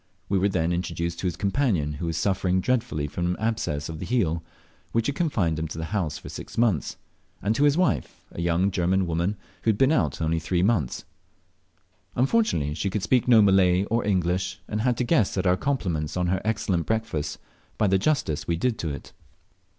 We 0.29 0.39
were 0.39 0.49
then 0.49 0.73
introduced 0.73 1.19
to 1.19 1.27
his 1.27 1.35
companion 1.35 1.93
who 1.93 2.07
was 2.07 2.17
suffering 2.17 2.59
dreadfully 2.59 3.05
from 3.05 3.27
an 3.27 3.37
abscess 3.37 3.87
on 3.87 3.99
the 3.99 4.05
heel, 4.07 4.43
which 4.93 5.05
had 5.05 5.15
confined 5.15 5.59
him 5.59 5.67
to 5.67 5.77
the 5.77 5.85
house 5.93 6.17
for 6.17 6.27
six 6.27 6.57
months 6.57 6.97
and 7.39 7.53
to 7.53 7.65
his 7.65 7.77
wife, 7.77 8.25
a 8.31 8.41
young 8.41 8.71
German 8.71 9.05
woman, 9.05 9.37
who 9.61 9.69
had 9.69 9.77
been 9.77 9.91
out 9.91 10.19
only 10.19 10.39
three 10.39 10.63
months. 10.63 11.05
Unfortunately 12.15 12.73
she 12.73 12.89
could 12.89 13.03
speak 13.03 13.27
no 13.27 13.43
Malay 13.43 13.83
or 13.91 14.03
English, 14.03 14.59
and 14.67 14.81
had 14.81 14.97
to 14.97 15.03
guess 15.03 15.37
at 15.37 15.45
our 15.45 15.55
compliments 15.55 16.17
on 16.17 16.25
her 16.25 16.41
excellent 16.43 16.87
breakfast 16.87 17.37
by 17.77 17.85
the 17.85 17.99
justice 17.99 18.47
we 18.47 18.55
did 18.55 18.79
to 18.79 18.89
it. 18.89 19.13